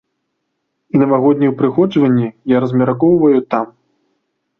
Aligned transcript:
І 0.95 1.01
навагоднія 1.01 1.51
ўпрыгожванні 1.53 2.27
я 2.55 2.61
размяркоўваю 2.65 3.37
там. 3.53 3.65